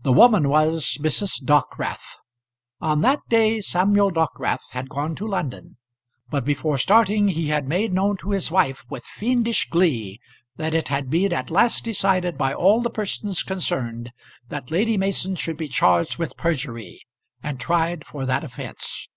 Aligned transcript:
The 0.00 0.12
woman 0.12 0.48
was 0.48 0.96
Mrs. 1.02 1.44
Dockwrath. 1.44 2.20
On 2.80 3.02
that 3.02 3.20
day 3.28 3.60
Samuel 3.60 4.10
Dockwrath 4.10 4.70
had 4.70 4.88
gone 4.88 5.14
to 5.16 5.26
London, 5.28 5.76
but 6.30 6.46
before 6.46 6.78
starting 6.78 7.28
he 7.28 7.48
had 7.48 7.68
made 7.68 7.92
known 7.92 8.16
to 8.22 8.30
his 8.30 8.50
wife 8.50 8.86
with 8.88 9.04
fiendish 9.04 9.68
glee 9.68 10.18
that 10.56 10.72
it 10.72 10.88
had 10.88 11.10
been 11.10 11.34
at 11.34 11.50
last 11.50 11.84
decided 11.84 12.38
by 12.38 12.54
all 12.54 12.80
the 12.80 12.88
persons 12.88 13.42
concerned 13.42 14.12
that 14.48 14.70
Lady 14.70 14.96
Mason 14.96 15.36
should 15.36 15.58
be 15.58 15.68
charged 15.68 16.16
with 16.16 16.38
perjury, 16.38 17.02
and 17.42 17.60
tried 17.60 18.06
for 18.06 18.24
that 18.24 18.42
offence. 18.42 19.10